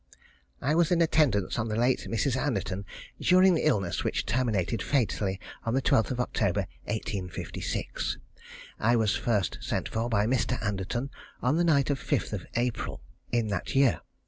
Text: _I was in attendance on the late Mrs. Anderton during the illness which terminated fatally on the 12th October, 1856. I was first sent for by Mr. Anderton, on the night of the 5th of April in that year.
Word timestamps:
_I 0.63 0.73
was 0.73 0.89
in 0.89 0.99
attendance 0.99 1.59
on 1.59 1.67
the 1.67 1.75
late 1.75 2.07
Mrs. 2.09 2.35
Anderton 2.35 2.85
during 3.19 3.53
the 3.53 3.67
illness 3.67 4.03
which 4.03 4.25
terminated 4.25 4.81
fatally 4.81 5.39
on 5.63 5.75
the 5.75 5.81
12th 5.83 6.17
October, 6.19 6.61
1856. 6.85 8.17
I 8.79 8.95
was 8.95 9.15
first 9.15 9.59
sent 9.61 9.87
for 9.87 10.09
by 10.09 10.25
Mr. 10.25 10.59
Anderton, 10.59 11.11
on 11.43 11.57
the 11.57 11.63
night 11.63 11.91
of 11.91 11.99
the 11.99 12.15
5th 12.17 12.33
of 12.33 12.47
April 12.55 13.03
in 13.31 13.49
that 13.49 13.75
year. 13.75 14.01